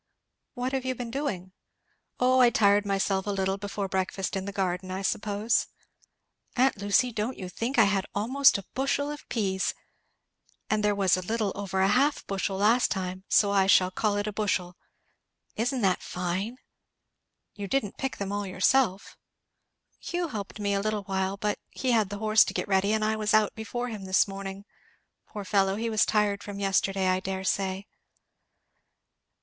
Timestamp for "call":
13.91-14.17